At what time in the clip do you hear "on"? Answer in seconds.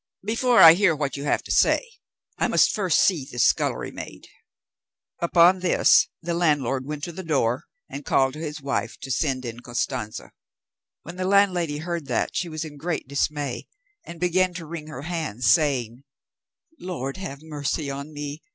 17.91-18.11